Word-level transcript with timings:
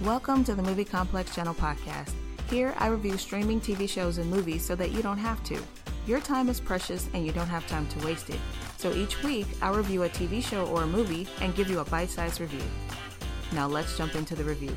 Welcome 0.00 0.42
to 0.44 0.56
the 0.56 0.62
Movie 0.62 0.84
Complex 0.84 1.32
Channel 1.32 1.54
podcast. 1.54 2.12
Here, 2.50 2.74
I 2.78 2.88
review 2.88 3.16
streaming 3.16 3.60
TV 3.60 3.88
shows 3.88 4.18
and 4.18 4.28
movies 4.28 4.64
so 4.64 4.74
that 4.74 4.90
you 4.90 5.00
don't 5.00 5.18
have 5.18 5.44
to. 5.44 5.62
Your 6.08 6.18
time 6.18 6.48
is 6.48 6.58
precious 6.58 7.08
and 7.14 7.24
you 7.24 7.30
don't 7.30 7.46
have 7.46 7.64
time 7.68 7.86
to 7.86 8.04
waste 8.04 8.28
it. 8.28 8.40
So 8.78 8.92
each 8.92 9.22
week, 9.22 9.46
I'll 9.60 9.74
review 9.74 10.02
a 10.02 10.08
TV 10.08 10.42
show 10.42 10.66
or 10.66 10.82
a 10.82 10.86
movie 10.88 11.28
and 11.40 11.54
give 11.54 11.70
you 11.70 11.78
a 11.78 11.84
bite 11.84 12.10
sized 12.10 12.40
review. 12.40 12.64
Now 13.52 13.68
let's 13.68 13.96
jump 13.96 14.16
into 14.16 14.34
the 14.34 14.42
review. 14.42 14.74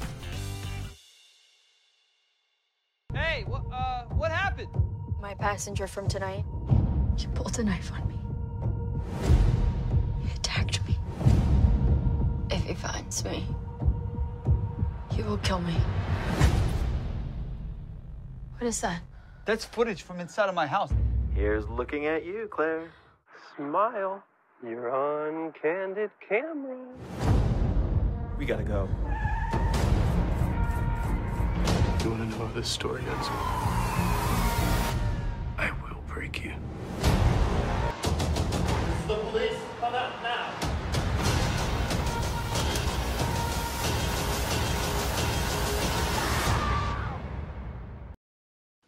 Hey, 3.12 3.46
what, 3.48 3.64
uh, 3.74 4.04
what 4.10 4.32
happened? 4.32 4.70
My 5.20 5.34
passenger 5.34 5.88
from 5.88 6.08
tonight, 6.08 6.46
he 7.18 7.26
pulled 7.28 7.58
a 7.58 7.64
knife 7.64 7.92
on 7.92 8.08
me. 8.08 8.20
He 10.24 10.36
attacked 10.36 10.86
me. 10.88 11.00
If 12.52 12.64
he 12.64 12.76
finds 12.76 13.24
me, 13.26 13.48
he 15.16 15.24
will 15.24 15.38
kill 15.38 15.62
me. 15.62 15.76
What 18.58 18.68
is 18.68 18.82
that? 18.82 19.02
That's 19.46 19.64
footage 19.64 20.04
from 20.04 20.20
inside 20.20 20.50
of 20.50 20.56
my 20.56 20.68
house. 20.68 20.92
Here's 21.34 21.66
looking 21.68 22.08
at 22.08 22.26
you, 22.26 22.50
Claire. 22.52 22.90
Smile. 23.56 24.24
You're 24.64 24.92
on 24.92 25.54
candid 25.62 26.12
camera. 26.28 26.78
We 28.38 28.46
gotta 28.46 28.64
go. 28.64 28.90
You 32.04 32.12
want 32.12 32.32
to 32.32 32.38
know 32.38 32.46
how 32.48 32.54
this 32.54 32.68
story 32.68 33.02
ends? 33.02 33.28
I 35.58 35.72
will 35.82 36.02
break 36.08 36.44
you. 36.44 36.54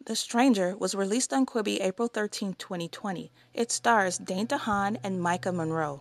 The 0.08 0.16
Stranger 0.16 0.74
was 0.74 0.94
released 0.94 1.34
on 1.34 1.44
Quibi 1.44 1.82
April 1.82 2.08
13, 2.08 2.54
2020. 2.54 3.30
It 3.52 3.70
stars 3.70 4.16
Dane 4.16 4.46
DeHaan 4.46 4.96
and 5.04 5.20
Maika 5.20 5.54
Monroe. 5.54 6.00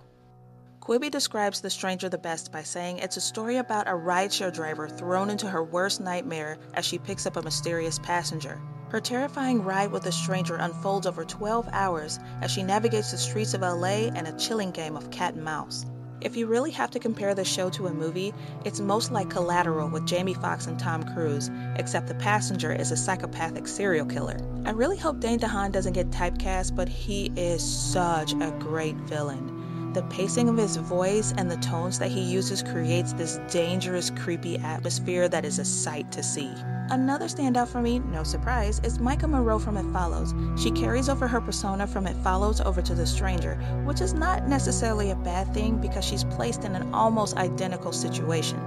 Quibi 0.80 1.12
describes 1.12 1.60
The 1.60 1.70
Stranger 1.70 2.08
the 2.08 2.18
best 2.18 2.50
by 2.50 2.64
saying 2.64 3.00
it's 3.00 3.18
a 3.18 3.20
story 3.20 3.58
about 3.58 3.90
a 3.90 3.92
rideshare 3.92 4.54
driver 4.54 4.88
thrown 4.88 5.30
into 5.30 5.50
her 5.50 5.62
worst 5.62 6.00
nightmare 6.00 6.58
as 6.74 6.86
she 6.86 7.00
picks 7.00 7.26
up 7.26 7.36
a 7.36 7.42
mysterious 7.42 8.00
passenger. 8.00 8.62
Her 8.92 9.02
terrifying 9.02 9.66
ride 9.66 9.92
with 9.92 10.06
a 10.06 10.14
stranger 10.14 10.56
unfolds 10.56 11.06
over 11.06 11.26
12 11.26 11.68
hours 11.74 12.18
as 12.42 12.50
she 12.50 12.64
navigates 12.64 13.12
the 13.12 13.18
streets 13.18 13.54
of 13.54 13.60
LA 13.60 14.08
and 14.16 14.26
a 14.26 14.38
chilling 14.38 14.72
game 14.72 14.96
of 14.96 15.12
cat 15.12 15.34
and 15.34 15.44
mouse. 15.44 15.86
If 16.20 16.36
you 16.36 16.48
really 16.48 16.72
have 16.72 16.90
to 16.92 17.00
compare 17.00 17.36
the 17.36 17.46
show 17.46 17.70
to 17.72 17.88
a 17.88 17.94
movie, 17.94 18.34
it's 18.66 18.80
most 18.80 19.12
like 19.12 19.30
Collateral 19.30 19.90
with 19.90 20.08
Jamie 20.08 20.34
Foxx 20.34 20.66
and 20.66 20.80
Tom 20.80 21.04
Cruise, 21.14 21.52
except 21.76 22.08
the 22.08 22.16
passenger 22.16 22.74
is 22.74 22.92
a 22.92 22.98
psychopathic 22.98 23.68
serial 23.68 24.06
killer. 24.06 24.38
I 24.66 24.72
really 24.72 24.98
hope 24.98 25.20
Dane 25.20 25.40
DeHaan 25.40 25.72
doesn't 25.72 25.94
get 25.94 26.10
typecast, 26.10 26.76
but 26.76 26.90
he 26.90 27.32
is 27.36 27.64
such 27.64 28.34
a 28.34 28.52
great 28.60 28.96
villain. 28.96 29.57
The 29.98 30.04
pacing 30.12 30.48
of 30.48 30.58
his 30.58 30.78
voice 30.78 31.34
and 31.40 31.50
the 31.50 31.58
tones 31.58 31.98
that 31.98 32.12
he 32.12 32.22
uses 32.22 32.62
creates 32.62 33.14
this 33.14 33.40
dangerous, 33.50 34.12
creepy 34.12 34.60
atmosphere 34.60 35.28
that 35.28 35.44
is 35.44 35.58
a 35.58 35.66
sight 35.66 36.12
to 36.12 36.22
see. 36.22 36.54
Another 36.92 37.26
standout 37.26 37.68
for 37.68 37.82
me, 37.82 37.98
no 37.98 38.22
surprise, 38.22 38.80
is 38.84 39.00
Maika 39.00 39.28
Monroe 39.28 39.58
from 39.58 39.76
It 39.76 39.92
Follows. 39.92 40.36
She 40.56 40.70
carries 40.70 41.10
over 41.10 41.28
her 41.28 41.42
persona 41.42 41.88
from 41.88 42.06
It 42.06 42.16
Follows 42.18 42.62
over 42.62 42.80
to 42.80 42.94
The 42.94 43.08
Stranger, 43.08 43.56
which 43.86 44.00
is 44.00 44.14
not 44.14 44.48
necessarily 44.48 45.10
a 45.10 45.16
bad 45.16 45.52
thing 45.52 45.82
because 45.82 46.06
she's 46.06 46.26
placed 46.26 46.64
in 46.64 46.76
an 46.76 46.94
almost 46.94 47.36
identical 47.36 47.92
situation. 47.92 48.60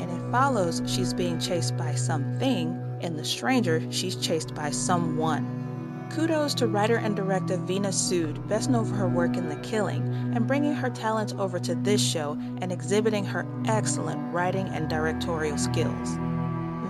In 0.00 0.08
It 0.08 0.32
Follows, 0.32 0.82
she's 0.84 1.14
being 1.14 1.38
chased 1.38 1.76
by 1.76 1.94
something. 1.94 2.98
In 3.02 3.16
The 3.16 3.24
Stranger, 3.24 3.80
she's 3.92 4.16
chased 4.16 4.52
by 4.52 4.70
someone. 4.70 5.53
Kudos 6.14 6.54
to 6.54 6.68
writer 6.68 6.94
and 6.94 7.16
director 7.16 7.56
Veena 7.56 7.92
Sud, 7.92 8.46
best 8.46 8.70
known 8.70 8.84
for 8.84 8.94
her 8.94 9.08
work 9.08 9.36
in 9.36 9.48
The 9.48 9.56
Killing, 9.56 10.32
and 10.32 10.46
bringing 10.46 10.72
her 10.72 10.88
talents 10.88 11.34
over 11.36 11.58
to 11.58 11.74
this 11.74 12.00
show 12.00 12.38
and 12.60 12.70
exhibiting 12.70 13.24
her 13.24 13.44
excellent 13.66 14.32
writing 14.32 14.68
and 14.68 14.88
directorial 14.88 15.58
skills. 15.58 16.16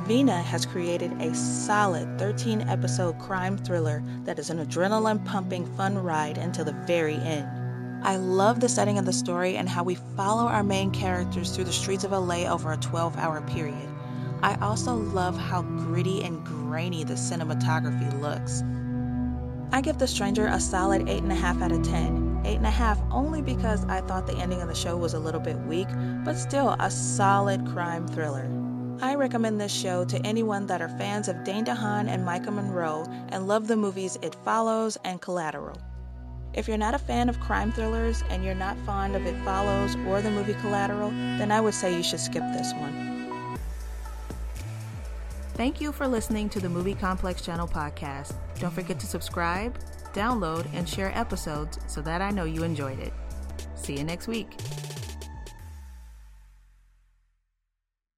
Vina 0.06 0.42
has 0.42 0.66
created 0.66 1.10
a 1.22 1.34
solid 1.34 2.18
13 2.18 2.68
episode 2.68 3.18
crime 3.18 3.56
thriller 3.56 4.02
that 4.24 4.38
is 4.38 4.50
an 4.50 4.58
adrenaline 4.58 5.24
pumping 5.24 5.64
fun 5.74 5.96
ride 5.96 6.36
until 6.36 6.66
the 6.66 6.76
very 6.86 7.14
end. 7.14 7.48
I 8.06 8.16
love 8.16 8.60
the 8.60 8.68
setting 8.68 8.98
of 8.98 9.06
the 9.06 9.12
story 9.14 9.56
and 9.56 9.66
how 9.66 9.84
we 9.84 9.94
follow 9.94 10.48
our 10.48 10.62
main 10.62 10.90
characters 10.90 11.56
through 11.56 11.64
the 11.64 11.72
streets 11.72 12.04
of 12.04 12.12
LA 12.12 12.44
over 12.44 12.72
a 12.72 12.76
12 12.76 13.16
hour 13.16 13.40
period. 13.40 13.88
I 14.42 14.56
also 14.56 14.94
love 14.94 15.38
how 15.38 15.62
gritty 15.62 16.22
and 16.22 16.44
grainy 16.44 17.04
the 17.04 17.14
cinematography 17.14 18.20
looks. 18.20 18.62
I 19.74 19.80
give 19.80 19.98
The 19.98 20.06
Stranger 20.06 20.46
a 20.46 20.60
solid 20.60 21.06
8.5 21.06 21.60
out 21.60 21.72
of 21.72 21.82
10. 21.82 22.44
8.5 22.44 23.08
only 23.10 23.42
because 23.42 23.84
I 23.86 24.02
thought 24.02 24.24
the 24.24 24.36
ending 24.36 24.62
of 24.62 24.68
the 24.68 24.74
show 24.74 24.96
was 24.96 25.14
a 25.14 25.18
little 25.18 25.40
bit 25.40 25.56
weak, 25.62 25.88
but 26.24 26.36
still 26.36 26.76
a 26.78 26.88
solid 26.88 27.66
crime 27.66 28.06
thriller. 28.06 28.48
I 29.02 29.16
recommend 29.16 29.60
this 29.60 29.74
show 29.74 30.04
to 30.04 30.24
anyone 30.24 30.68
that 30.68 30.80
are 30.80 30.88
fans 30.90 31.26
of 31.26 31.42
Dane 31.42 31.64
DeHaan 31.64 32.06
and 32.06 32.24
Maika 32.24 32.54
Monroe 32.54 33.04
and 33.30 33.48
love 33.48 33.66
the 33.66 33.74
movies 33.74 34.16
It 34.22 34.36
Follows 34.44 34.96
and 35.02 35.20
Collateral. 35.20 35.76
If 36.52 36.68
you're 36.68 36.78
not 36.78 36.94
a 36.94 36.98
fan 37.00 37.28
of 37.28 37.40
crime 37.40 37.72
thrillers 37.72 38.22
and 38.30 38.44
you're 38.44 38.54
not 38.54 38.78
fond 38.86 39.16
of 39.16 39.26
It 39.26 39.34
Follows 39.42 39.96
or 40.06 40.22
the 40.22 40.30
movie 40.30 40.54
Collateral, 40.54 41.10
then 41.10 41.50
I 41.50 41.60
would 41.60 41.74
say 41.74 41.96
you 41.96 42.04
should 42.04 42.20
skip 42.20 42.44
this 42.52 42.72
one. 42.74 43.13
Thank 45.54 45.80
you 45.80 45.92
for 45.92 46.08
listening 46.08 46.48
to 46.50 46.58
the 46.58 46.68
Movie 46.68 46.96
Complex 46.96 47.40
Channel 47.40 47.68
podcast. 47.68 48.34
Don't 48.58 48.72
forget 48.72 48.98
to 48.98 49.06
subscribe, 49.06 49.78
download, 50.12 50.66
and 50.74 50.88
share 50.88 51.16
episodes 51.16 51.78
so 51.86 52.02
that 52.02 52.20
I 52.20 52.30
know 52.30 52.42
you 52.42 52.64
enjoyed 52.64 52.98
it. 52.98 53.12
See 53.76 53.96
you 53.96 54.02
next 54.02 54.26
week. 54.26 54.58